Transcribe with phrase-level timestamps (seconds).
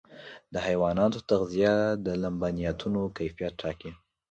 [0.53, 3.91] د حیواناتو تغذیه د لبنیاتو کیفیت ټاکي.